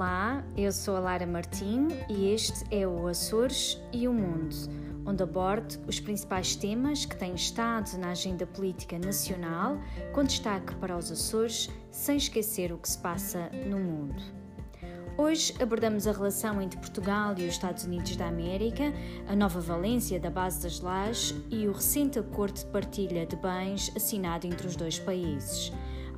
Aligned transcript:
Olá, 0.00 0.42
eu 0.56 0.72
sou 0.72 0.96
a 0.96 0.98
Lara 0.98 1.26
Martim 1.26 1.88
e 2.08 2.32
este 2.32 2.64
é 2.74 2.88
o 2.88 3.06
Açores 3.06 3.78
e 3.92 4.08
o 4.08 4.14
Mundo, 4.14 4.56
onde 5.04 5.22
abordo 5.22 5.78
os 5.86 6.00
principais 6.00 6.56
temas 6.56 7.04
que 7.04 7.14
têm 7.14 7.34
estado 7.34 7.98
na 7.98 8.12
agenda 8.12 8.46
política 8.46 8.98
nacional, 8.98 9.76
com 10.14 10.24
destaque 10.24 10.74
para 10.76 10.96
os 10.96 11.12
Açores, 11.12 11.68
sem 11.90 12.16
esquecer 12.16 12.72
o 12.72 12.78
que 12.78 12.88
se 12.88 12.96
passa 12.96 13.50
no 13.66 13.78
mundo. 13.78 14.22
Hoje 15.18 15.54
abordamos 15.60 16.06
a 16.06 16.12
relação 16.12 16.62
entre 16.62 16.78
Portugal 16.78 17.34
e 17.36 17.42
os 17.42 17.52
Estados 17.52 17.84
Unidos 17.84 18.16
da 18.16 18.26
América, 18.26 18.94
a 19.28 19.36
nova 19.36 19.60
valência 19.60 20.18
da 20.18 20.30
base 20.30 20.62
das 20.62 20.80
lajes 20.80 21.34
e 21.50 21.68
o 21.68 21.72
recente 21.72 22.18
acordo 22.18 22.54
de 22.54 22.64
partilha 22.64 23.26
de 23.26 23.36
bens 23.36 23.92
assinado 23.94 24.46
entre 24.46 24.66
os 24.66 24.76
dois 24.76 24.98
países. 24.98 25.70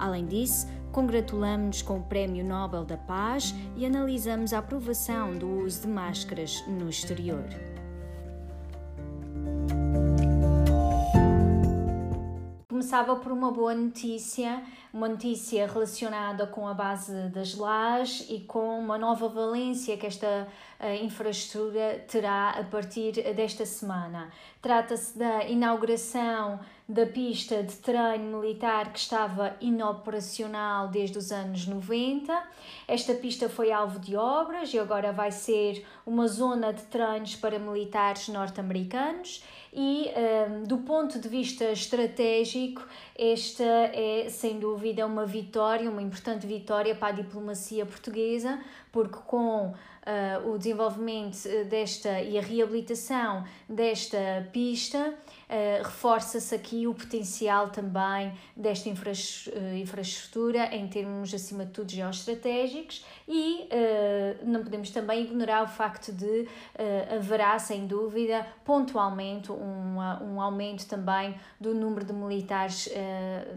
Além 0.02 0.26
disso, 0.26 0.66
Congratulamos-nos 0.90 1.80
com 1.80 2.00
o 2.00 2.02
Prémio 2.02 2.44
Nobel 2.44 2.84
da 2.84 2.98
Paz 2.98 3.54
e 3.76 3.86
analisamos 3.86 4.52
a 4.52 4.58
aprovação 4.58 5.32
do 5.32 5.48
uso 5.48 5.82
de 5.82 5.88
máscaras 5.88 6.62
no 6.66 6.86
exterior. 6.86 7.48
Começava 12.68 13.16
por 13.16 13.32
uma 13.32 13.50
boa 13.50 13.74
notícia, 13.74 14.62
uma 14.92 15.08
notícia 15.08 15.66
relacionada 15.66 16.46
com 16.46 16.68
a 16.68 16.74
base 16.74 17.28
das 17.30 17.54
lajes 17.54 18.26
e 18.28 18.40
com 18.40 18.78
uma 18.78 18.98
nova 18.98 19.26
valência 19.26 19.96
que 19.96 20.06
esta 20.06 20.46
uh, 20.78 21.04
infraestrutura 21.04 22.04
terá 22.06 22.50
a 22.50 22.62
partir 22.64 23.12
desta 23.34 23.64
semana. 23.64 24.30
Trata-se 24.60 25.18
da 25.18 25.44
inauguração 25.44 26.60
da 26.86 27.06
pista 27.06 27.62
de 27.62 27.74
treino 27.76 28.38
militar 28.38 28.92
que 28.92 28.98
estava 28.98 29.56
inoperacional 29.62 30.88
desde 30.88 31.16
os 31.16 31.32
anos 31.32 31.66
90. 31.66 32.42
Esta 32.86 33.14
pista 33.14 33.48
foi 33.48 33.72
alvo 33.72 33.98
de 33.98 34.14
obras 34.14 34.74
e 34.74 34.78
agora 34.78 35.10
vai 35.10 35.32
ser 35.32 35.86
uma 36.04 36.28
zona 36.28 36.70
de 36.70 36.82
treinos 36.82 37.34
para 37.34 37.58
militares 37.58 38.28
norte-americanos 38.28 39.42
e 39.72 40.10
um, 40.50 40.64
do 40.64 40.78
ponto 40.78 41.18
de 41.18 41.26
vista 41.30 41.64
estratégico, 41.70 42.86
esta 43.16 43.64
é 43.64 44.26
sem 44.28 44.58
dúvida 44.58 44.81
uma 45.06 45.26
vitória, 45.26 45.90
uma 45.90 46.02
importante 46.02 46.46
vitória 46.46 46.94
para 46.94 47.08
a 47.08 47.12
diplomacia 47.12 47.86
portuguesa, 47.86 48.58
porque 48.90 49.18
com 49.26 49.74
uh, 50.02 50.50
o 50.50 50.58
desenvolvimento 50.58 51.38
desta 51.68 52.20
e 52.20 52.38
a 52.38 52.42
reabilitação 52.42 53.44
desta 53.68 54.48
pista, 54.52 54.98
uh, 54.98 55.82
reforça-se 55.82 56.54
aqui 56.54 56.86
o 56.86 56.94
potencial 56.94 57.68
também 57.68 58.32
desta 58.56 58.88
infra 58.88 59.12
infraestrutura 59.80 60.74
em 60.74 60.88
termos, 60.88 61.32
acima 61.34 61.64
de 61.64 61.72
tudo, 61.72 61.90
geoestratégicos 61.90 63.04
e 63.28 63.68
uh, 63.68 64.44
não 64.44 64.62
podemos 64.62 64.90
também 64.90 65.24
ignorar 65.24 65.62
o 65.64 65.68
facto 65.68 66.12
de 66.12 66.48
haverá, 67.14 67.58
sem 67.58 67.86
dúvida, 67.86 68.46
pontualmente 68.64 69.52
um, 69.52 69.96
um 69.96 70.40
aumento 70.40 70.86
também 70.86 71.34
do 71.60 71.74
número 71.74 72.04
de 72.04 72.12
militares 72.12 72.88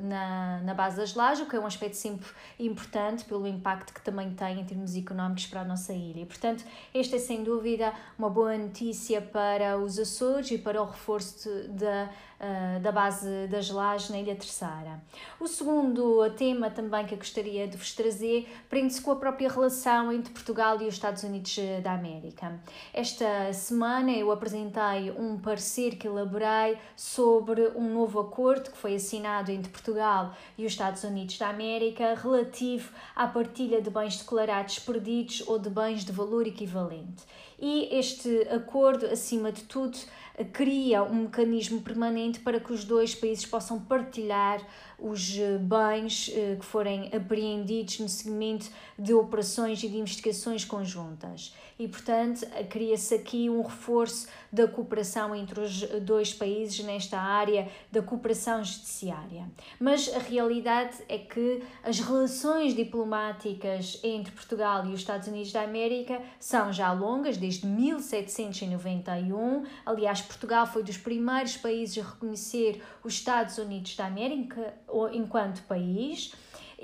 na, 0.03 0.59
na 0.61 0.73
base 0.73 0.97
das 0.97 1.14
lajes, 1.15 1.45
o 1.45 1.49
que 1.49 1.55
é 1.55 1.59
um 1.59 1.65
aspecto 1.65 1.95
sempre 1.95 2.27
importante 2.59 3.25
pelo 3.25 3.47
impacto 3.47 3.93
que 3.93 4.01
também 4.01 4.33
tem 4.33 4.59
em 4.59 4.65
termos 4.65 4.95
económicos 4.95 5.47
para 5.47 5.61
a 5.61 5.65
nossa 5.65 5.93
ilha. 5.93 6.21
E, 6.21 6.25
portanto, 6.25 6.63
esta 6.93 7.15
é 7.15 7.19
sem 7.19 7.43
dúvida 7.43 7.93
uma 8.17 8.29
boa 8.29 8.57
notícia 8.57 9.21
para 9.21 9.77
os 9.77 9.97
Açores 9.97 10.51
e 10.51 10.57
para 10.57 10.81
o 10.81 10.85
reforço 10.85 11.49
da, 11.69 12.09
uh, 12.39 12.79
da 12.79 12.91
base 12.91 13.47
das 13.47 13.69
lajes 13.69 14.09
na 14.09 14.19
Ilha 14.19 14.35
Terceira. 14.35 15.01
O 15.39 15.47
segundo 15.47 16.29
tema 16.31 16.69
também 16.69 17.05
que 17.05 17.13
eu 17.13 17.17
gostaria 17.17 17.67
de 17.67 17.77
vos 17.77 17.93
trazer 17.93 18.47
prende-se 18.69 19.01
com 19.01 19.11
a 19.11 19.15
própria 19.15 19.49
relação 19.49 20.11
entre 20.11 20.31
Portugal 20.31 20.81
e 20.81 20.87
os 20.87 20.93
Estados 20.93 21.23
Unidos 21.23 21.57
eh, 21.57 21.81
da 21.81 21.93
América. 21.93 22.59
Esta 22.93 23.51
semana 23.53 24.11
eu 24.11 24.31
apresentei 24.31 25.11
um 25.17 25.37
parecer 25.37 25.95
que 25.95 26.07
elaborei 26.07 26.77
sobre 26.95 27.67
um 27.75 27.93
novo 27.93 28.19
acordo 28.19 28.71
que 28.71 28.77
foi 28.77 28.95
assinado 28.95 29.51
entre 29.51 29.71
Portugal 29.71 30.33
e 30.57 30.65
os 30.65 30.71
Estados 30.71 31.03
Unidos 31.03 31.37
da 31.37 31.49
América 31.49 32.15
relativo 32.15 32.91
à 33.15 33.27
partilha 33.27 33.81
de 33.81 33.89
bens 33.89 34.17
declarados 34.17 34.79
perdidos 34.79 35.43
ou 35.47 35.59
de 35.59 35.69
bens 35.69 36.03
de 36.03 36.11
valor 36.11 36.47
equivalente. 36.47 37.23
E 37.59 37.87
este 37.91 38.47
acordo, 38.49 39.05
acima 39.05 39.51
de 39.51 39.63
tudo, 39.63 39.97
cria 40.43 41.03
um 41.03 41.23
mecanismo 41.23 41.81
permanente 41.81 42.39
para 42.39 42.59
que 42.59 42.73
os 42.73 42.83
dois 42.83 43.15
países 43.15 43.45
possam 43.45 43.79
partilhar 43.79 44.61
os 44.99 45.37
eh, 45.37 45.57
bens 45.57 46.31
eh, 46.33 46.57
que 46.59 46.65
forem 46.65 47.09
apreendidos 47.13 47.99
no 47.99 48.09
seguimento 48.09 48.69
de 48.97 49.13
operações 49.13 49.81
e 49.83 49.87
de 49.87 49.97
investigações 49.97 50.65
conjuntas. 50.65 51.53
E, 51.77 51.87
portanto, 51.87 52.47
cria-se 52.69 53.13
aqui 53.13 53.49
um 53.49 53.61
reforço 53.61 54.27
da 54.51 54.65
cooperação 54.67 55.35
entre 55.35 55.59
os 55.59 55.81
dois 56.01 56.33
países 56.33 56.79
nesta 56.85 57.19
área 57.19 57.69
da 57.91 58.01
cooperação 58.01 58.63
judiciária. 58.63 59.45
Mas 59.77 60.07
a 60.15 60.19
realidade 60.19 60.95
é 61.09 61.17
que 61.17 61.61
as 61.83 61.99
relações 61.99 62.73
diplomáticas 62.73 63.99
entre 64.03 64.31
Portugal 64.31 64.85
e 64.85 64.93
os 64.93 65.01
Estados 65.01 65.27
Unidos 65.27 65.51
da 65.51 65.63
América 65.63 66.21
são 66.39 66.71
já 66.71 66.93
longas, 66.93 67.35
desde 67.35 67.67
1791. 67.67 69.65
Aliás, 69.85 70.21
Portugal 70.21 70.65
foi 70.65 70.83
dos 70.83 70.97
primeiros 70.97 71.57
países 71.57 72.01
a 72.03 72.07
reconhecer 72.07 72.81
os 73.03 73.13
Estados 73.13 73.57
Unidos 73.57 73.95
da 73.97 74.05
América 74.05 74.73
enquanto 75.11 75.61
país 75.63 76.31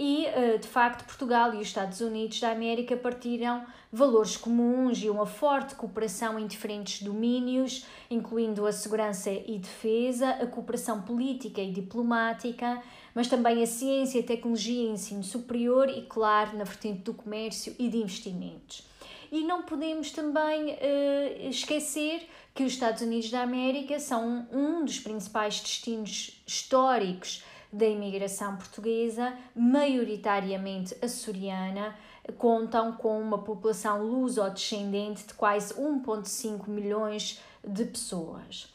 e, 0.03 0.25
eh, 0.25 0.57
de 0.57 0.67
facto, 0.67 1.05
Portugal 1.05 1.53
e 1.53 1.57
os 1.57 1.67
Estados 1.67 2.01
Unidos 2.01 2.39
da 2.39 2.49
América 2.49 2.97
partiram 2.97 3.63
valores 3.91 4.35
comuns 4.35 4.97
e 4.97 5.07
uma 5.11 5.27
forte 5.27 5.75
cooperação 5.75 6.39
em 6.39 6.47
diferentes 6.47 7.03
domínios, 7.03 7.85
incluindo 8.09 8.65
a 8.65 8.71
segurança 8.71 9.29
e 9.29 9.59
defesa, 9.59 10.27
a 10.31 10.47
cooperação 10.47 11.03
política 11.03 11.61
e 11.61 11.71
diplomática, 11.71 12.81
mas 13.13 13.27
também 13.27 13.61
a 13.61 13.67
ciência, 13.67 14.21
a 14.21 14.23
tecnologia 14.23 14.89
e 14.89 14.89
ensino 14.89 15.23
superior 15.23 15.87
e, 15.87 16.01
claro, 16.01 16.57
na 16.57 16.63
vertente 16.63 17.01
do 17.03 17.13
comércio 17.13 17.75
e 17.77 17.87
de 17.87 17.97
investimentos. 17.97 18.89
E 19.31 19.43
não 19.43 19.61
podemos 19.61 20.09
também 20.09 20.71
uh, 20.71 21.47
esquecer 21.47 22.27
que 22.55 22.63
os 22.63 22.73
Estados 22.73 23.03
Unidos 23.03 23.29
da 23.29 23.43
América 23.43 23.99
são 23.99 24.47
um 24.51 24.83
dos 24.83 24.99
principais 24.99 25.59
destinos 25.59 26.41
históricos 26.47 27.43
da 27.71 27.85
imigração 27.85 28.57
portuguesa, 28.57 29.33
maioritariamente 29.55 30.95
açoriana, 31.01 31.95
contam 32.37 32.93
com 32.93 33.19
uma 33.19 33.39
população 33.39 34.03
luso-descendente 34.03 35.27
de 35.27 35.33
quase 35.33 35.73
1,5 35.73 36.67
milhões 36.67 37.41
de 37.65 37.85
pessoas. 37.85 38.71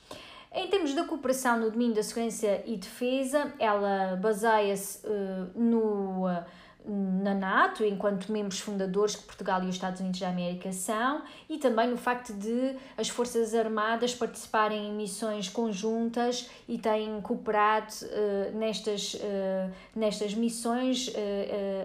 Em 0.52 0.68
termos 0.68 0.94
da 0.94 1.04
cooperação 1.04 1.60
no 1.60 1.70
domínio 1.70 1.94
da 1.94 2.02
segurança 2.02 2.62
e 2.64 2.76
defesa, 2.76 3.52
ela 3.58 4.16
baseia-se 4.16 5.06
uh, 5.06 5.50
no 5.54 6.26
uh, 6.26 6.44
na 6.88 7.34
NATO, 7.34 7.84
enquanto 7.84 8.30
membros 8.30 8.60
fundadores 8.60 9.16
que 9.16 9.24
Portugal 9.24 9.62
e 9.64 9.66
os 9.66 9.74
Estados 9.74 10.00
Unidos 10.00 10.20
da 10.20 10.28
América 10.28 10.70
são, 10.72 11.22
e 11.48 11.58
também 11.58 11.88
no 11.88 11.96
facto 11.96 12.32
de 12.32 12.76
as 12.96 13.08
Forças 13.08 13.54
Armadas 13.54 14.14
participarem 14.14 14.88
em 14.88 14.94
missões 14.94 15.48
conjuntas 15.48 16.48
e 16.68 16.78
têm 16.78 17.20
cooperado 17.20 17.92
uh, 18.02 18.56
nestas, 18.56 19.14
uh, 19.14 19.72
nestas 19.94 20.34
missões, 20.34 21.08
uh, 21.08 21.12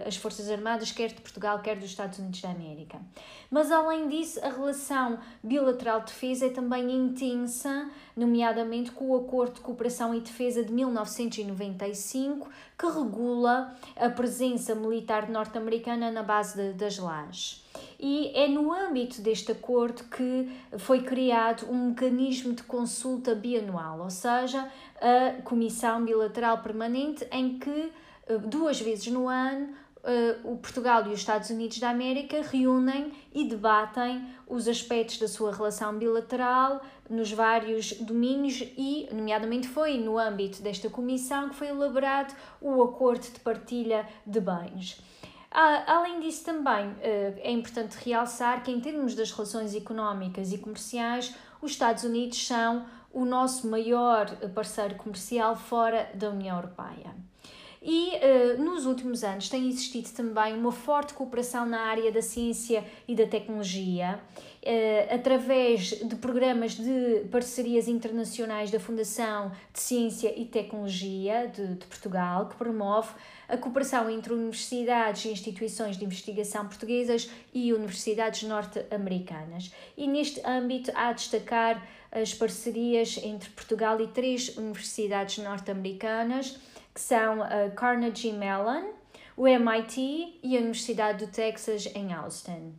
as 0.06 0.16
Forças 0.16 0.48
Armadas, 0.48 0.92
quer 0.92 1.08
de 1.08 1.20
Portugal, 1.20 1.58
quer 1.60 1.76
dos 1.76 1.86
Estados 1.86 2.18
Unidos 2.18 2.40
da 2.40 2.50
América. 2.50 3.00
Mas, 3.50 3.70
além 3.70 4.08
disso, 4.08 4.40
a 4.42 4.48
relação 4.48 5.18
bilateral 5.42 6.00
de 6.00 6.06
defesa 6.06 6.46
é 6.46 6.48
também 6.48 6.90
intensa, 6.90 7.90
nomeadamente 8.16 8.92
com 8.92 9.10
o 9.10 9.16
Acordo 9.16 9.56
de 9.56 9.60
Cooperação 9.60 10.14
e 10.14 10.20
Defesa 10.20 10.64
de 10.64 10.72
1995, 10.72 12.48
que 12.82 12.86
regula 12.88 13.72
a 13.94 14.08
presença 14.08 14.74
militar 14.74 15.30
norte-americana 15.30 16.10
na 16.10 16.24
base 16.24 16.56
de, 16.60 16.72
das 16.72 16.98
lajes. 16.98 17.64
E 17.98 18.32
é 18.34 18.48
no 18.48 18.72
âmbito 18.72 19.22
deste 19.22 19.52
acordo 19.52 20.02
que 20.04 20.50
foi 20.78 21.02
criado 21.02 21.70
um 21.70 21.90
mecanismo 21.90 22.52
de 22.52 22.64
consulta 22.64 23.36
bianual, 23.36 24.00
ou 24.00 24.10
seja, 24.10 24.68
a 25.00 25.40
Comissão 25.42 26.04
Bilateral 26.04 26.58
Permanente, 26.58 27.24
em 27.30 27.56
que 27.56 27.92
eh, 28.26 28.38
duas 28.38 28.80
vezes 28.80 29.06
no 29.06 29.28
ano 29.28 29.68
o 30.44 30.56
Portugal 30.56 31.06
e 31.06 31.10
os 31.10 31.20
Estados 31.20 31.50
Unidos 31.50 31.78
da 31.78 31.90
América 31.90 32.42
reúnem 32.42 33.12
e 33.32 33.44
debatem 33.44 34.26
os 34.48 34.66
aspectos 34.66 35.18
da 35.18 35.28
sua 35.28 35.52
relação 35.52 35.96
bilateral 35.96 36.80
nos 37.08 37.30
vários 37.30 37.92
domínios 37.92 38.62
e, 38.76 39.08
nomeadamente, 39.12 39.68
foi 39.68 39.98
no 39.98 40.18
âmbito 40.18 40.60
desta 40.60 40.90
comissão 40.90 41.50
que 41.50 41.54
foi 41.54 41.68
elaborado 41.68 42.34
o 42.60 42.82
acordo 42.82 43.22
de 43.22 43.38
partilha 43.40 44.08
de 44.26 44.40
bens. 44.40 45.00
Além 45.52 46.18
disso, 46.20 46.46
também 46.46 46.96
eh, 47.02 47.34
é 47.42 47.52
importante 47.52 47.98
realçar 48.02 48.62
que, 48.64 48.70
em 48.70 48.80
termos 48.80 49.14
das 49.14 49.30
relações 49.30 49.74
económicas 49.74 50.50
e 50.50 50.56
comerciais, 50.56 51.34
os 51.60 51.72
Estados 51.72 52.04
Unidos 52.04 52.46
são 52.46 52.86
o 53.12 53.26
nosso 53.26 53.68
maior 53.68 54.34
parceiro 54.54 54.94
comercial 54.94 55.54
fora 55.54 56.10
da 56.14 56.30
União 56.30 56.56
Europeia. 56.56 57.14
E 57.84 58.12
uh, 58.14 58.62
nos 58.62 58.86
últimos 58.86 59.24
anos 59.24 59.48
tem 59.48 59.68
existido 59.68 60.08
também 60.10 60.54
uma 60.54 60.70
forte 60.70 61.14
cooperação 61.14 61.66
na 61.66 61.80
área 61.80 62.12
da 62.12 62.22
ciência 62.22 62.84
e 63.08 63.14
da 63.14 63.26
tecnologia, 63.26 64.20
através 65.12 65.90
de 65.90 66.14
programas 66.16 66.74
de 66.74 67.24
parcerias 67.30 67.88
internacionais 67.88 68.70
da 68.70 68.78
Fundação 68.78 69.50
de 69.72 69.80
Ciência 69.80 70.32
e 70.38 70.44
Tecnologia 70.44 71.48
de, 71.48 71.74
de 71.74 71.86
Portugal, 71.86 72.48
que 72.48 72.56
promove 72.56 73.10
a 73.48 73.56
cooperação 73.56 74.08
entre 74.08 74.32
universidades 74.32 75.24
e 75.24 75.28
instituições 75.30 75.96
de 75.96 76.04
investigação 76.04 76.66
portuguesas 76.66 77.28
e 77.52 77.72
universidades 77.72 78.44
norte-americanas. 78.44 79.72
E 79.96 80.06
neste 80.06 80.40
âmbito 80.46 80.92
há 80.94 81.08
a 81.08 81.12
destacar 81.12 81.86
as 82.12 82.32
parcerias 82.32 83.18
entre 83.22 83.50
Portugal 83.50 84.00
e 84.00 84.06
três 84.06 84.56
universidades 84.56 85.38
norte-americanas 85.38 86.58
que 86.94 87.00
são 87.00 87.42
a 87.42 87.70
Carnegie 87.74 88.32
Mellon, 88.32 88.92
o 89.36 89.48
MIT 89.48 90.38
e 90.42 90.56
a 90.56 90.60
Universidade 90.60 91.24
do 91.24 91.32
Texas 91.32 91.86
em 91.94 92.12
Austin. 92.12 92.74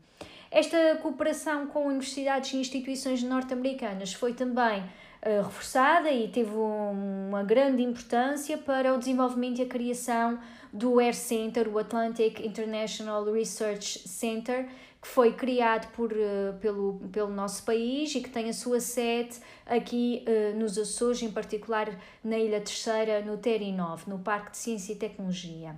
Esta 0.54 0.96
cooperação 1.02 1.66
com 1.66 1.88
universidades 1.88 2.54
e 2.54 2.58
instituições 2.58 3.24
norte-americanas 3.24 4.14
foi 4.14 4.34
também 4.34 4.82
uh, 4.82 5.42
reforçada 5.42 6.12
e 6.12 6.28
teve 6.28 6.52
um, 6.52 7.30
uma 7.30 7.42
grande 7.42 7.82
importância 7.82 8.56
para 8.56 8.94
o 8.94 9.00
desenvolvimento 9.00 9.58
e 9.58 9.64
a 9.64 9.66
criação 9.66 10.38
do 10.72 11.00
AIR 11.00 11.16
Center, 11.16 11.68
o 11.68 11.80
Atlantic 11.80 12.40
International 12.40 13.26
Research 13.34 14.08
Center, 14.08 14.70
que 15.02 15.08
foi 15.08 15.34
criado 15.34 15.92
por, 15.94 16.12
uh, 16.12 16.54
pelo, 16.62 17.02
pelo 17.12 17.30
nosso 17.30 17.64
país 17.64 18.14
e 18.14 18.22
que 18.22 18.30
tem 18.30 18.48
a 18.48 18.54
sua 18.54 18.80
sede 18.80 19.40
aqui 19.66 20.24
uh, 20.28 20.56
nos 20.56 20.78
Açores, 20.78 21.24
em 21.24 21.32
particular 21.32 21.90
na 22.24 22.38
Ilha 22.38 22.62
Terceira, 22.62 23.22
no 23.22 23.40
TERI9, 23.40 24.06
no 24.06 24.20
Parque 24.20 24.52
de 24.52 24.58
Ciência 24.58 24.94
e 24.94 24.98
Tecnologia. 24.98 25.76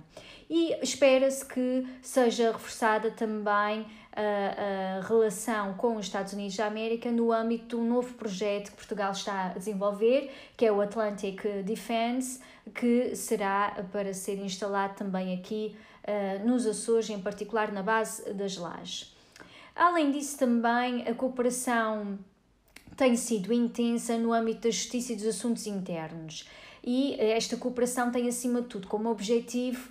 E 0.50 0.74
espera-se 0.82 1.44
que 1.44 1.84
seja 2.02 2.52
reforçada 2.52 3.10
também 3.10 3.86
a, 4.16 4.98
a 4.98 5.06
relação 5.06 5.74
com 5.74 5.96
os 5.96 6.06
Estados 6.06 6.32
Unidos 6.32 6.56
da 6.56 6.66
América 6.66 7.12
no 7.12 7.30
âmbito 7.30 7.76
de 7.76 7.82
um 7.82 7.86
novo 7.86 8.14
projeto 8.14 8.70
que 8.70 8.76
Portugal 8.76 9.12
está 9.12 9.46
a 9.46 9.48
desenvolver, 9.48 10.32
que 10.56 10.64
é 10.64 10.72
o 10.72 10.80
Atlantic 10.80 11.42
Defense, 11.64 12.40
que 12.74 13.14
será 13.14 13.84
para 13.92 14.14
ser 14.14 14.38
instalado 14.38 14.94
também 14.94 15.34
aqui 15.34 15.76
uh, 16.02 16.48
nos 16.48 16.66
Açores, 16.66 17.10
em 17.10 17.20
particular 17.20 17.70
na 17.70 17.82
base 17.82 18.32
das 18.32 18.56
lajes. 18.56 19.14
Além 19.74 20.10
disso, 20.10 20.38
também 20.38 21.06
a 21.06 21.14
cooperação 21.14 22.18
tem 22.96 23.14
sido 23.14 23.52
intensa 23.52 24.16
no 24.16 24.32
âmbito 24.32 24.62
da 24.62 24.70
justiça 24.70 25.12
e 25.12 25.16
dos 25.16 25.26
assuntos 25.26 25.66
internos. 25.66 26.48
E 26.82 27.20
esta 27.20 27.56
cooperação 27.56 28.10
tem, 28.10 28.26
acima 28.28 28.62
de 28.62 28.68
tudo, 28.68 28.86
como 28.86 29.10
objetivo 29.10 29.90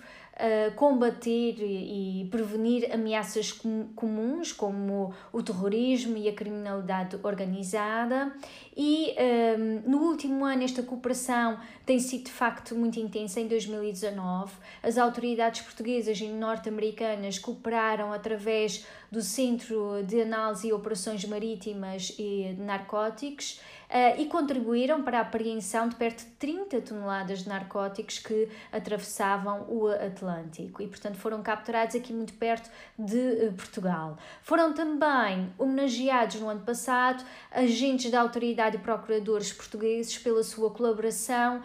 combater 0.74 1.56
e 1.58 2.28
prevenir 2.30 2.92
ameaças 2.92 3.52
com, 3.52 3.88
comuns 3.94 4.52
como 4.52 5.14
o 5.32 5.42
terrorismo 5.42 6.16
e 6.16 6.28
a 6.28 6.32
criminalidade 6.32 7.18
organizada. 7.22 8.32
E 8.76 9.14
um, 9.58 9.90
no 9.90 9.98
último 10.02 10.44
ano, 10.44 10.62
esta 10.62 10.82
cooperação 10.82 11.58
tem 11.86 11.98
sido 11.98 12.24
de 12.24 12.32
facto 12.32 12.74
muito 12.74 13.00
intensa. 13.00 13.40
Em 13.40 13.48
2019, 13.48 14.52
as 14.82 14.98
autoridades 14.98 15.62
portuguesas 15.62 16.20
e 16.20 16.28
norte-americanas 16.28 17.38
cooperaram 17.38 18.12
através 18.12 18.84
do 19.10 19.22
Centro 19.22 20.02
de 20.04 20.20
Análise 20.20 20.68
e 20.68 20.72
Operações 20.72 21.24
Marítimas 21.24 22.14
e 22.18 22.54
de 22.54 22.62
Narcóticos 22.62 23.60
uh, 23.90 24.20
e 24.20 24.26
contribuíram 24.26 25.02
para 25.02 25.18
a 25.18 25.22
apreensão 25.22 25.88
de 25.88 25.96
perto 25.96 26.24
de 26.24 26.30
30 26.32 26.80
toneladas 26.80 27.40
de 27.40 27.48
narcóticos 27.48 28.18
que 28.18 28.48
atravessavam 28.72 29.66
o 29.68 29.88
Atlântico 29.88 30.82
e, 30.82 30.86
portanto, 30.86 31.16
foram 31.16 31.42
capturados 31.42 31.94
aqui 31.94 32.12
muito 32.12 32.34
perto 32.34 32.70
de 32.98 33.16
uh, 33.16 33.52
Portugal. 33.52 34.18
Foram 34.42 34.72
também 34.72 35.52
homenageados 35.58 36.40
no 36.40 36.48
ano 36.48 36.60
passado 36.60 37.24
agentes 37.50 38.10
da 38.10 38.20
autoridade 38.20 38.76
e 38.76 38.80
procuradores 38.80 39.52
portugueses 39.52 40.18
pela 40.18 40.42
sua 40.42 40.70
colaboração 40.70 41.58
uh, 41.58 41.62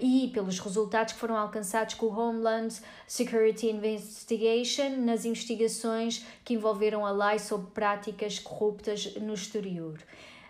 e 0.00 0.30
pelos 0.32 0.58
resultados 0.58 1.14
que 1.14 1.18
foram 1.18 1.36
alcançados 1.36 1.94
com 1.94 2.06
o 2.06 2.18
Homeland 2.18 2.74
Security 3.06 3.68
Investigation 3.68 4.96
nas 4.98 5.24
investigações 5.24 6.24
que 6.44 6.54
envolveram 6.54 7.04
a 7.04 7.10
lei 7.10 7.38
sobre 7.38 7.70
práticas 7.70 8.38
corruptas 8.38 9.14
no 9.16 9.34
exterior. 9.34 9.98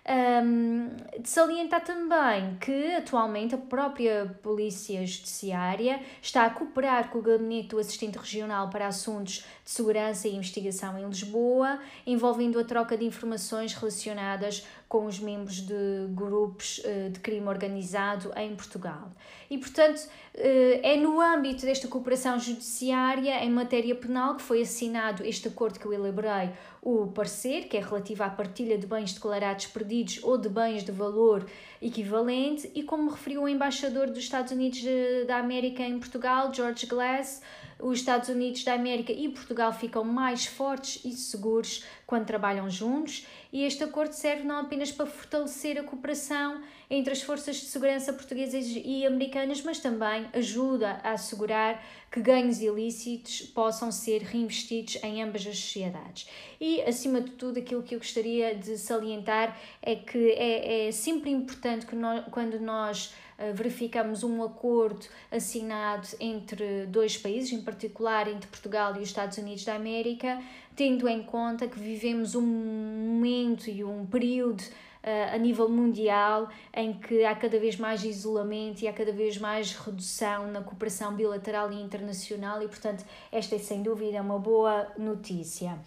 Um, 0.08 0.88
de 1.20 1.29
salientar 1.29 1.82
também 1.82 2.56
que 2.61 2.94
atualmente 2.94 3.56
a 3.56 3.58
própria 3.58 4.38
Polícia 4.41 5.05
Judiciária 5.05 6.00
está 6.23 6.47
a 6.47 6.50
cooperar 6.50 7.11
com 7.11 7.19
o 7.19 7.23
Gabinete 7.23 7.70
do 7.70 7.79
Assistente 7.81 8.17
Regional 8.17 8.70
para 8.70 8.87
Assuntos 8.87 9.44
de 9.66 9.72
Segurança 9.72 10.28
e 10.28 10.36
Investigação 10.36 10.96
em 10.96 11.04
Lisboa, 11.08 11.80
envolvendo 12.06 12.56
a 12.56 12.62
troca 12.62 12.96
de 12.96 13.04
informações 13.04 13.74
relacionadas 13.74 14.64
com 14.88 15.06
os 15.06 15.18
membros 15.18 15.56
de 15.60 16.06
grupos 16.10 16.80
eh, 16.84 17.08
de 17.08 17.18
crime 17.18 17.48
organizado 17.48 18.32
em 18.36 18.54
Portugal. 18.54 19.10
E, 19.50 19.58
portanto, 19.58 20.08
eh, 20.34 20.80
é 20.84 20.96
no 20.96 21.20
âmbito 21.20 21.66
desta 21.66 21.88
cooperação 21.88 22.38
judiciária 22.38 23.44
em 23.44 23.50
matéria 23.50 23.96
penal 23.96 24.36
que 24.36 24.42
foi 24.42 24.62
assinado 24.62 25.24
este 25.24 25.48
acordo 25.48 25.80
que 25.80 25.86
eu 25.86 25.92
elaborei, 25.92 26.50
o 26.80 27.08
parecer, 27.08 27.66
que 27.66 27.76
é 27.76 27.80
relativo 27.80 28.22
à 28.22 28.30
partilha 28.30 28.78
de 28.78 28.86
bens 28.86 29.12
declarados 29.12 29.66
perdidos 29.66 30.20
ou 30.22 30.38
de 30.38 30.48
bens 30.48 30.84
de 30.84 30.92
valor 30.92 31.44
equivalente, 31.82 32.70
e 32.72 32.84
como 32.84 33.10
referiu 33.10 33.42
o 33.42 33.48
embaixador 33.48 34.06
dos 34.06 34.18
Estados 34.18 34.52
Unidos 34.52 34.80
da 35.26 35.38
América 35.38 35.82
em 35.82 35.98
Portugal, 35.98 36.54
George 36.54 36.86
Glass, 36.86 37.42
os 37.78 37.99
Estados 37.99 38.28
Unidos 38.28 38.64
da 38.64 38.75
América 38.75 39.12
e 39.12 39.28
Portugal 39.28 39.73
ficam 39.73 40.02
mais 40.05 40.46
fortes 40.46 41.05
e 41.05 41.12
seguros 41.12 41.84
quando 42.06 42.26
trabalham 42.26 42.70
juntos, 42.70 43.26
e 43.52 43.64
este 43.64 43.84
acordo 43.84 44.12
serve 44.12 44.44
não 44.44 44.61
apenas 44.61 44.93
para 44.93 45.06
fortalecer 45.06 45.78
a 45.78 45.82
cooperação 45.82 46.62
entre 46.88 47.12
as 47.12 47.23
forças 47.23 47.56
de 47.56 47.67
segurança 47.67 48.12
portuguesas 48.12 48.64
e 48.67 49.05
americanas, 49.05 49.62
mas 49.62 49.78
também 49.78 50.26
ajuda 50.32 51.00
a 51.02 51.12
assegurar 51.12 51.82
que 52.11 52.20
ganhos 52.20 52.61
ilícitos 52.61 53.43
possam 53.43 53.90
ser 53.90 54.23
reinvestidos 54.23 54.99
em 55.02 55.23
ambas 55.23 55.46
as 55.46 55.58
sociedades. 55.58 56.28
E, 56.61 56.81
acima 56.82 57.20
de 57.20 57.32
tudo, 57.32 57.58
aquilo 57.58 57.82
que 57.82 57.94
eu 57.94 57.99
gostaria 57.99 58.55
de 58.55 58.78
salientar 58.78 59.58
é 59.82 59.96
que 59.96 60.32
é, 60.32 60.88
é 60.88 60.93
sempre 60.93 61.31
importante 61.31 61.87
que 61.87 61.96
nós, 61.96 62.25
quando 62.31 62.61
nós 62.61 63.12
verificamos 63.55 64.25
um 64.25 64.43
acordo 64.43 65.06
assinado 65.31 66.09
entre 66.19 66.87
dois 66.87 67.19
países, 67.19 67.53
em 67.53 67.62
particular 67.62 68.28
entre 68.28 68.49
Portugal 68.49 68.95
e 68.97 68.99
os 69.00 69.09
Estados 69.09 69.37
Unidos 69.38 69.64
da 69.64 69.75
América, 69.75 70.40
tendo 70.75 71.09
em 71.09 71.23
conta 71.23 71.66
que 71.66 71.78
vivemos 71.78 72.35
um 72.35 72.43
momento 72.43 73.69
e 73.69 73.83
um 73.85 74.07
período 74.07 74.62
uh, 75.07 75.35
a 75.35 75.38
nível 75.38 75.69
mundial 75.69 76.49
em 76.75 76.93
que 76.93 77.25
há 77.25 77.35
cada 77.35 77.59
vez 77.59 77.76
mais 77.76 78.05
isolamento 78.05 78.83
e 78.83 78.88
há 78.88 78.93
cada 78.93 79.12
vez 79.12 79.38
mais 79.38 79.73
redução 79.73 80.50
na 80.50 80.61
cooperação 80.61 81.14
bilateral 81.14 81.73
e 81.73 81.81
internacional 81.81 82.62
e, 82.62 82.69
portanto, 82.69 83.05
esta 83.31 83.55
é 83.55 83.59
sem 83.59 83.83
dúvida 83.83 84.21
uma 84.21 84.38
boa 84.38 84.87
notícia. 84.99 85.78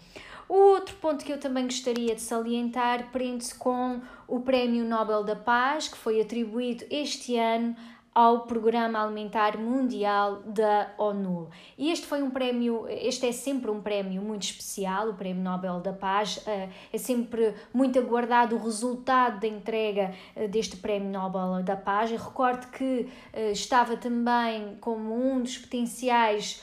O 0.50 0.72
outro 0.72 0.96
ponto 0.96 1.24
que 1.24 1.32
eu 1.32 1.38
também 1.38 1.62
gostaria 1.62 2.12
de 2.12 2.20
salientar 2.20 3.12
prende-se 3.12 3.54
com 3.54 4.00
o 4.26 4.40
Prémio 4.40 4.84
Nobel 4.84 5.22
da 5.22 5.36
Paz, 5.36 5.86
que 5.86 5.96
foi 5.96 6.20
atribuído 6.20 6.84
este 6.90 7.36
ano 7.36 7.76
ao 8.12 8.40
Programa 8.40 9.00
Alimentar 9.00 9.56
Mundial 9.56 10.42
da 10.44 10.90
ONU. 10.98 11.48
E 11.78 11.92
este 11.92 12.04
foi 12.04 12.20
um 12.20 12.30
prémio, 12.30 12.84
este 12.88 13.28
é 13.28 13.30
sempre 13.30 13.70
um 13.70 13.80
prémio 13.80 14.20
muito 14.20 14.42
especial, 14.42 15.10
o 15.10 15.14
Prémio 15.14 15.40
Nobel 15.40 15.78
da 15.78 15.92
Paz. 15.92 16.42
Eh, 16.44 16.68
é 16.92 16.98
sempre 16.98 17.54
muito 17.72 17.96
aguardado 18.00 18.56
o 18.56 18.58
resultado 18.58 19.38
da 19.38 19.46
entrega 19.46 20.12
eh, 20.34 20.48
deste 20.48 20.76
Prémio 20.78 21.10
Nobel 21.10 21.62
da 21.62 21.76
Paz. 21.76 22.10
Eu 22.10 22.18
recordo 22.18 22.66
que 22.72 23.08
eh, 23.32 23.52
estava 23.52 23.96
também 23.96 24.76
como 24.80 25.14
um 25.14 25.40
dos 25.40 25.56
potenciais 25.58 26.60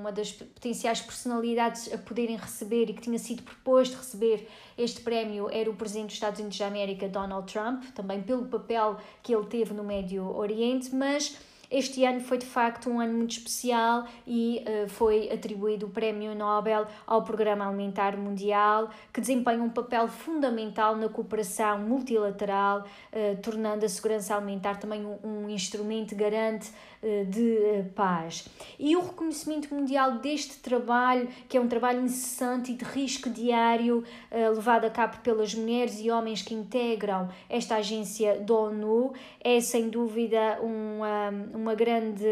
uma 0.00 0.10
das 0.10 0.32
potenciais 0.32 1.00
personalidades 1.00 1.92
a 1.92 1.98
poderem 1.98 2.36
receber 2.36 2.90
e 2.90 2.92
que 2.92 3.02
tinha 3.02 3.18
sido 3.18 3.42
proposto 3.42 3.96
receber 3.96 4.48
este 4.76 5.00
prémio 5.00 5.48
era 5.50 5.70
o 5.70 5.74
presidente 5.74 6.06
dos 6.06 6.14
Estados 6.14 6.40
Unidos 6.40 6.58
da 6.58 6.66
América, 6.66 7.08
Donald 7.08 7.50
Trump, 7.52 7.84
também 7.94 8.22
pelo 8.22 8.46
papel 8.46 8.98
que 9.22 9.34
ele 9.34 9.46
teve 9.46 9.72
no 9.72 9.84
Médio 9.84 10.24
Oriente, 10.36 10.94
mas 10.94 11.36
este 11.70 12.04
ano 12.04 12.20
foi 12.20 12.38
de 12.38 12.46
facto 12.46 12.88
um 12.88 13.00
ano 13.00 13.14
muito 13.14 13.32
especial 13.32 14.06
e 14.26 14.62
uh, 14.66 14.88
foi 14.88 15.30
atribuído 15.30 15.86
o 15.86 15.90
Prémio 15.90 16.34
Nobel 16.34 16.86
ao 17.06 17.22
Programa 17.22 17.66
Alimentar 17.66 18.16
Mundial, 18.16 18.90
que 19.12 19.20
desempenha 19.20 19.62
um 19.62 19.70
papel 19.70 20.08
fundamental 20.08 20.96
na 20.96 21.08
cooperação 21.08 21.78
multilateral, 21.78 22.80
uh, 22.80 23.36
tornando 23.42 23.84
a 23.84 23.88
segurança 23.88 24.36
alimentar 24.36 24.76
também 24.76 25.04
um, 25.04 25.18
um 25.24 25.50
instrumento 25.50 26.14
garante 26.14 26.70
de 27.28 27.84
paz. 27.94 28.48
E 28.80 28.96
o 28.96 29.00
reconhecimento 29.00 29.72
mundial 29.72 30.18
deste 30.18 30.58
trabalho, 30.58 31.28
que 31.48 31.56
é 31.56 31.60
um 31.60 31.68
trabalho 31.68 32.00
incessante 32.00 32.72
e 32.72 32.74
de 32.74 32.84
risco 32.84 33.30
diário, 33.30 34.02
levado 34.32 34.86
a 34.86 34.90
cabo 34.90 35.18
pelas 35.18 35.54
mulheres 35.54 36.00
e 36.00 36.10
homens 36.10 36.42
que 36.42 36.54
integram 36.54 37.28
esta 37.48 37.76
agência 37.76 38.40
da 38.40 38.54
ONU, 38.54 39.12
é 39.40 39.60
sem 39.60 39.88
dúvida 39.88 40.58
uma, 40.60 41.30
uma 41.56 41.74
grande 41.74 42.26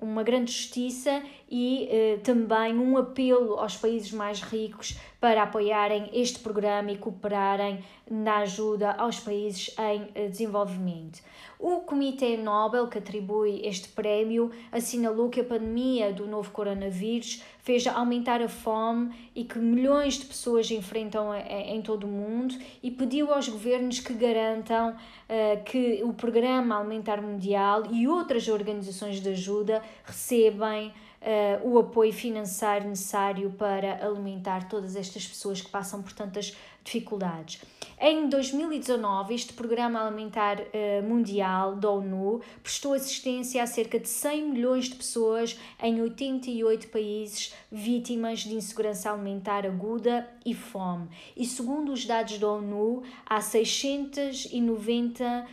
uma 0.00 0.22
grande 0.22 0.52
justiça 0.52 1.22
e 1.50 1.88
eh, 1.90 2.18
também 2.22 2.78
um 2.78 2.96
apelo 2.96 3.58
aos 3.58 3.76
países 3.76 4.12
mais 4.12 4.40
ricos 4.40 4.96
para 5.20 5.42
apoiarem 5.42 6.08
este 6.12 6.38
programa 6.38 6.92
e 6.92 6.96
cooperarem 6.96 7.84
na 8.08 8.38
ajuda 8.38 8.92
aos 8.92 9.18
países 9.18 9.74
em 9.76 10.08
eh, 10.14 10.28
desenvolvimento. 10.28 11.20
O 11.58 11.80
Comitê 11.80 12.36
Nobel, 12.36 12.86
que 12.86 12.98
atribui 12.98 13.66
este 13.66 13.88
prémio, 13.88 14.52
assinalou 14.70 15.28
que 15.28 15.40
a 15.40 15.44
pandemia 15.44 16.12
do 16.12 16.24
novo 16.24 16.52
coronavírus 16.52 17.42
fez 17.58 17.84
aumentar 17.88 18.40
a 18.40 18.48
fome 18.48 19.12
e 19.34 19.42
que 19.42 19.58
milhões 19.58 20.14
de 20.14 20.26
pessoas 20.26 20.70
enfrentam 20.70 21.34
em 21.34 21.82
todo 21.82 22.04
o 22.04 22.06
mundo 22.06 22.54
e 22.80 22.92
pediu 22.92 23.34
aos 23.34 23.48
governos 23.48 23.98
que 23.98 24.14
garantam 24.14 24.90
uh, 24.90 25.64
que 25.64 26.00
o 26.04 26.12
Programa 26.14 26.78
Alimentar 26.78 27.20
Mundial 27.20 27.84
e 27.90 28.06
outras 28.06 28.46
organizações 28.46 29.20
de 29.20 29.30
ajuda 29.30 29.82
recebem 30.04 30.88
uh, 30.88 31.68
o 31.68 31.78
apoio 31.78 32.12
financeiro 32.12 32.88
necessário 32.88 33.50
para 33.50 34.06
alimentar 34.06 34.68
todas 34.68 34.94
estas 34.94 35.26
pessoas 35.26 35.60
que 35.60 35.70
passam 35.70 36.02
por 36.02 36.12
tantas 36.12 36.56
dificuldades. 36.84 37.60
Em 38.00 38.28
2019, 38.28 39.34
este 39.34 39.52
Programa 39.54 40.06
Alimentar 40.06 40.60
uh, 40.60 41.02
Mundial 41.02 41.74
da 41.74 41.90
ONU 41.90 42.40
prestou 42.62 42.92
assistência 42.92 43.60
a 43.60 43.66
cerca 43.66 43.98
de 43.98 44.08
100 44.08 44.50
milhões 44.50 44.84
de 44.84 44.94
pessoas 44.94 45.58
em 45.82 46.00
88 46.00 46.86
países 46.88 47.52
vítimas 47.72 48.40
de 48.40 48.54
insegurança 48.54 49.10
alimentar 49.10 49.66
aguda 49.66 50.30
e 50.46 50.54
fome. 50.54 51.08
E 51.36 51.44
segundo 51.44 51.92
os 51.92 52.06
dados 52.06 52.38
da 52.38 52.48
ONU, 52.48 53.02
há 53.26 53.40
690, 53.40 55.48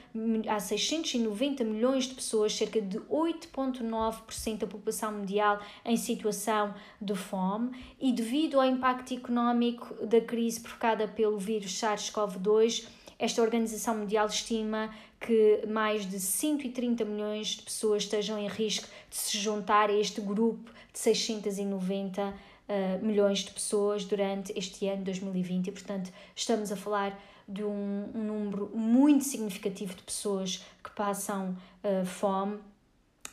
há 0.47 0.59
690 0.59 1.63
milhões 1.63 2.03
de 2.05 2.13
pessoas, 2.13 2.55
cerca 2.55 2.79
de 2.79 2.99
8,9% 2.99 4.59
da 4.59 4.67
população 4.67 5.13
mundial, 5.13 5.59
em 5.83 5.97
situação 5.97 6.75
de 7.01 7.15
fome. 7.15 7.71
E 7.99 8.13
devido 8.13 8.59
ao 8.59 8.67
impacto 8.67 9.15
económico 9.15 9.95
da 10.05 10.21
crise 10.21 10.59
provocada 10.59 11.07
pelo 11.15 11.37
vírus 11.39 11.79
SARS-CoV 11.79 12.37
2 12.37 12.87
esta 13.17 13.41
Organização 13.41 13.97
Mundial 13.97 14.27
estima 14.27 14.93
que 15.19 15.63
mais 15.67 16.05
de 16.05 16.19
130 16.19 17.05
milhões 17.05 17.47
de 17.47 17.61
pessoas 17.63 18.03
estejam 18.03 18.37
em 18.37 18.47
risco 18.47 18.87
de 19.09 19.15
se 19.15 19.37
juntar 19.37 19.89
a 19.89 19.93
este 19.93 20.19
grupo 20.19 20.69
de 20.91 20.99
690 20.99 22.21
uh, 22.21 22.33
eh, 22.67 22.99
milhões 23.01 23.39
de 23.39 23.51
pessoas 23.51 24.03
durante 24.03 24.53
este 24.57 24.87
ano 24.87 25.03
2020 25.03 25.67
e, 25.67 25.71
portanto, 25.71 26.11
estamos 26.35 26.71
a 26.71 26.75
falar 26.75 27.17
de 27.47 27.63
um, 27.63 28.09
um 28.13 28.23
número 28.23 28.71
muito 28.73 29.23
significativo 29.23 29.95
de 29.95 30.03
pessoas 30.03 30.63
que 30.83 30.89
passam 30.91 31.55
uh, 31.83 32.05
fome. 32.05 32.59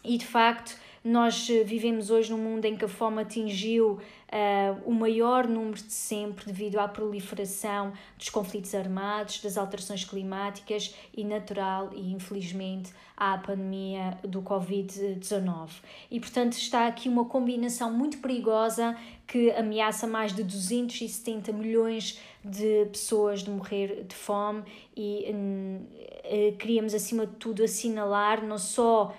E, 0.05 0.17
de 0.17 0.27
facto, 0.27 0.77
nós 1.05 1.49
eh, 1.51 1.65
vivemos 1.65 2.11
hoje 2.11 2.31
num 2.31 2.39
mundo 2.39 2.65
em 2.65 2.77
que 2.77 2.85
a 2.85 2.89
fome 2.89 3.23
atingiu 3.23 3.93
uh, 4.33 4.81
o 4.85 4.93
maior 4.93 5.49
número 5.49 5.83
de 5.83 5.93
sempre 5.93 6.47
devido 6.47 6.79
à 6.79 6.87
proliferação 6.87 7.93
dos 8.17 8.31
conflitos 8.31 8.73
armados, 8.73 9.41
das 9.41 9.59
alterações 9.59 10.05
climáticas 10.05 10.95
e 11.17 11.25
natural 11.25 11.91
e 11.93 12.13
infelizmente 12.13 12.93
à 13.17 13.37
pandemia 13.37 14.17
do 14.23 14.43
Covid-19. 14.43 15.71
E 16.09 16.21
portanto 16.21 16.53
está 16.53 16.87
aqui 16.87 17.09
uma 17.09 17.25
combinação 17.25 17.93
muito 17.93 18.19
perigosa 18.19 18.97
que 19.27 19.51
ameaça 19.51 20.07
mais 20.07 20.33
de 20.33 20.45
270 20.45 21.53
milhões 21.53 22.21
de 22.45 22.87
pessoas 22.87 23.43
de 23.43 23.51
morrer 23.51 24.05
de 24.05 24.15
fome 24.15 24.63
e 24.97 25.27
uh, 25.33 26.57
queríamos 26.59 26.95
acima 26.95 27.27
de 27.27 27.35
tudo 27.35 27.65
assinalar 27.65 28.45
não 28.45 28.59
só 28.59 29.13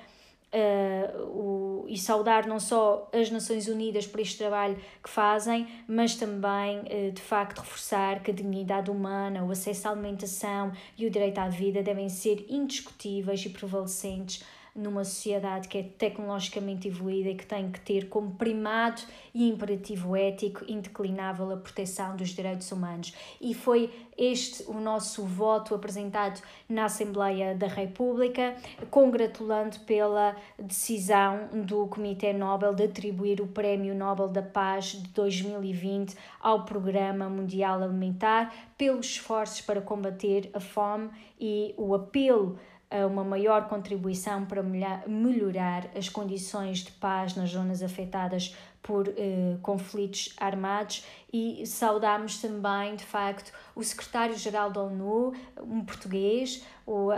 uh, 0.53 1.22
o, 1.24 1.86
e 1.88 1.98
saudar 1.98 2.45
não 2.45 2.60
só 2.60 3.10
as 3.12 3.29
Nações 3.31 3.67
Unidas 3.67 4.05
por 4.05 4.19
este 4.19 4.38
trabalho 4.38 4.77
que 5.03 5.10
fazem, 5.10 5.67
mas 5.88 6.15
também, 6.15 6.79
uh, 6.79 7.12
de 7.12 7.22
facto, 7.22 7.60
reforçar 7.60 8.22
que 8.22 8.31
a 8.31 8.33
dignidade 8.33 8.91
humana, 8.91 9.43
o 9.43 9.51
acesso 9.51 9.88
à 9.88 9.91
alimentação 9.91 10.72
e 10.98 11.05
o 11.05 11.10
direito 11.10 11.39
à 11.39 11.50
vida 11.50 11.81
devem 11.81 12.10
ser 12.10 12.45
indiscutíveis 12.50 13.43
e 13.45 13.50
prevalecentes 13.50 14.43
numa 14.75 15.03
sociedade 15.03 15.67
que 15.67 15.77
é 15.77 15.83
tecnologicamente 15.83 16.87
evoluída 16.87 17.29
e 17.29 17.35
que 17.35 17.45
tem 17.45 17.71
que 17.71 17.79
ter 17.79 18.09
como 18.09 18.31
primado 18.31 19.01
e 19.33 19.47
imperativo 19.47 20.15
ético 20.15 20.65
indeclinável 20.67 21.51
a 21.51 21.57
proteção 21.57 22.15
dos 22.15 22.29
direitos 22.29 22.71
humanos. 22.71 23.13
E 23.39 23.53
foi 23.53 23.91
este 24.17 24.63
o 24.63 24.73
nosso 24.73 25.23
voto 25.23 25.75
apresentado 25.75 26.41
na 26.67 26.85
Assembleia 26.85 27.55
da 27.55 27.67
República, 27.67 28.55
congratulando 28.89 29.79
pela 29.81 30.35
decisão 30.57 31.49
do 31.65 31.87
Comitê 31.87 32.33
Nobel 32.33 32.73
de 32.73 32.83
atribuir 32.83 33.41
o 33.41 33.47
Prémio 33.47 33.93
Nobel 33.93 34.27
da 34.27 34.41
Paz 34.41 34.93
de 34.93 35.09
2020 35.09 36.15
ao 36.39 36.65
Programa 36.65 37.29
Mundial 37.29 37.81
Alimentar 37.81 38.53
pelos 38.77 39.05
esforços 39.05 39.61
para 39.61 39.81
combater 39.81 40.49
a 40.53 40.59
fome 40.59 41.09
e 41.39 41.73
o 41.77 41.93
apelo 41.93 42.57
uma 43.05 43.23
maior 43.23 43.67
contribuição 43.67 44.45
para 44.45 44.62
melhorar 44.62 45.89
as 45.95 46.09
condições 46.09 46.79
de 46.79 46.91
paz 46.91 47.35
nas 47.35 47.50
zonas 47.50 47.81
afetadas 47.81 48.55
por 48.83 49.07
eh, 49.07 49.57
conflitos 49.62 50.33
armados 50.38 51.05
e 51.31 51.65
saudamos 51.65 52.38
também, 52.39 52.95
de 52.97 53.05
facto, 53.05 53.51
o 53.73 53.81
secretário-geral 53.81 54.69
da 54.69 54.83
ONU, 54.83 55.33
um 55.62 55.83
português, 55.83 56.63
o 56.85 57.12
uh, 57.12 57.13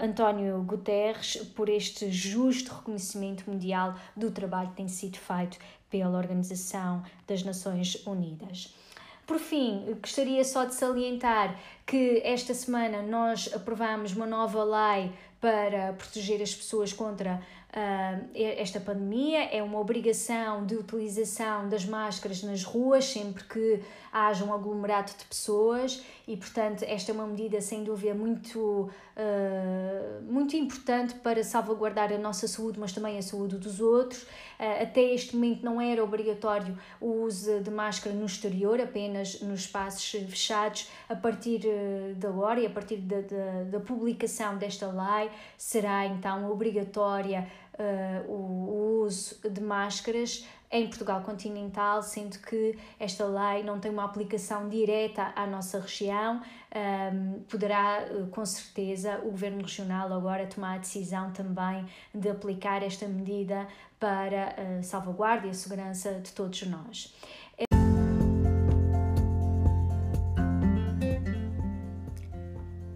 António 0.00 0.62
Guterres, 0.62 1.36
por 1.54 1.68
este 1.68 2.10
justo 2.10 2.74
reconhecimento 2.74 3.48
mundial 3.48 3.94
do 4.16 4.30
trabalho 4.30 4.70
que 4.70 4.76
tem 4.76 4.88
sido 4.88 5.18
feito 5.18 5.58
pela 5.90 6.16
Organização 6.16 7.04
das 7.26 7.44
Nações 7.44 8.04
Unidas. 8.06 8.74
Por 9.26 9.38
fim, 9.38 9.96
gostaria 10.00 10.44
só 10.44 10.64
de 10.64 10.74
salientar 10.74 11.58
que 11.86 12.20
esta 12.24 12.52
semana 12.54 13.02
nós 13.02 13.50
aprovamos 13.54 14.12
uma 14.14 14.26
nova 14.26 14.64
lei 14.64 15.12
para 15.40 15.92
proteger 15.94 16.42
as 16.42 16.54
pessoas 16.54 16.92
contra 16.92 17.42
esta 18.34 18.78
pandemia. 18.78 19.44
É 19.44 19.62
uma 19.62 19.78
obrigação 19.78 20.66
de 20.66 20.76
utilização 20.76 21.68
das 21.68 21.84
máscaras 21.84 22.42
nas 22.42 22.62
ruas 22.64 23.04
sempre 23.06 23.44
que 23.44 23.80
haja 24.12 24.44
um 24.44 24.52
aglomerado 24.52 25.10
de 25.18 25.24
pessoas 25.24 26.04
e, 26.28 26.36
portanto, 26.36 26.84
esta 26.86 27.10
é 27.10 27.14
uma 27.14 27.26
medida 27.26 27.60
sem 27.62 27.82
dúvida 27.82 28.14
muito, 28.14 28.60
uh, 28.60 30.22
muito 30.30 30.54
importante 30.54 31.14
para 31.14 31.42
salvaguardar 31.42 32.12
a 32.12 32.18
nossa 32.18 32.46
saúde, 32.46 32.78
mas 32.78 32.92
também 32.92 33.16
a 33.16 33.22
saúde 33.22 33.56
dos 33.56 33.80
outros. 33.80 34.22
Uh, 34.22 34.82
até 34.82 35.00
este 35.00 35.34
momento 35.34 35.64
não 35.64 35.80
era 35.80 36.04
obrigatório 36.04 36.78
o 37.00 37.22
uso 37.22 37.60
de 37.60 37.70
máscara 37.70 38.14
no 38.14 38.26
exterior, 38.26 38.80
apenas 38.80 39.40
nos 39.40 39.60
espaços 39.60 40.10
fechados. 40.28 40.88
A 41.08 41.16
partir 41.16 41.60
de 42.16 42.26
agora 42.26 42.60
e 42.60 42.66
a 42.66 42.70
partir 42.70 42.96
da, 42.96 43.20
da, 43.22 43.64
da 43.64 43.80
publicação 43.80 44.58
desta 44.58 44.86
lei, 44.86 45.30
será 45.56 46.06
então 46.06 46.50
obrigatória 46.50 47.48
uh, 47.78 48.30
o, 48.30 49.02
uso 49.04 49.36
de 49.48 49.60
máscaras 49.60 50.46
em 50.70 50.86
Portugal 50.86 51.20
continental, 51.22 52.02
sendo 52.02 52.38
que 52.38 52.78
esta 52.98 53.24
lei 53.24 53.62
não 53.62 53.78
tem 53.78 53.90
uma 53.90 54.04
aplicação 54.04 54.68
direta 54.68 55.32
à 55.36 55.46
nossa 55.46 55.78
região, 55.80 56.40
um, 56.74 57.42
poderá 57.42 58.00
eh, 58.00 58.26
com 58.30 58.46
certeza 58.46 59.18
o 59.18 59.30
Governo 59.32 59.60
Regional 59.60 60.10
agora 60.10 60.46
tomar 60.46 60.76
a 60.76 60.78
decisão 60.78 61.30
também 61.32 61.84
de 62.14 62.30
aplicar 62.30 62.82
esta 62.82 63.06
medida 63.06 63.68
para 64.00 64.54
a 64.78 64.82
salvaguarda 64.82 65.46
e 65.46 65.50
a 65.50 65.54
segurança 65.54 66.14
de 66.20 66.32
todos 66.32 66.62
nós. 66.62 67.14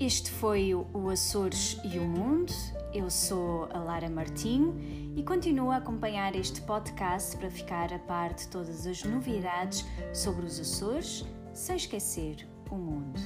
Este 0.06 0.30
foi 0.30 0.73
o 0.73 1.11
Açores 1.11 1.80
e 1.83 1.99
o 1.99 2.04
Mundo. 2.04 2.52
Eu 2.97 3.11
sou 3.11 3.69
a 3.75 3.79
Lara 3.79 4.09
Martinho 4.09 4.75
e 5.15 5.23
continuo 5.23 5.71
a 5.71 5.76
acompanhar 5.76 6.35
este 6.35 6.62
podcast 6.62 7.37
para 7.37 7.50
ficar 7.50 7.93
a 7.93 7.99
par 7.99 8.33
de 8.33 8.49
todas 8.49 8.87
as 8.87 9.05
novidades 9.05 9.85
sobre 10.15 10.47
os 10.47 10.59
Açores, 10.59 11.23
sem 11.53 11.76
esquecer 11.76 12.49
o 12.71 12.75
mundo. 12.75 13.21